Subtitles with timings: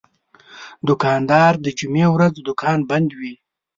[0.87, 3.33] دوکاندار د جمعې ورځ دوکان بندوي.